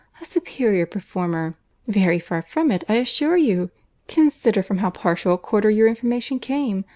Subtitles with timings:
[0.19, 3.69] A superior performer!—very far from it, I assure you.
[4.07, 6.85] Consider from how partial a quarter your information came.